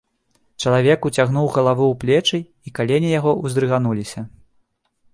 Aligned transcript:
Чалавек 0.63 1.05
уцягнуў 1.09 1.51
галаву 1.59 1.85
ў 1.91 1.95
плечы, 2.05 2.39
і 2.69 2.75
калені 2.81 3.15
яго 3.19 3.31
ўздрыгануліся. 3.45 4.29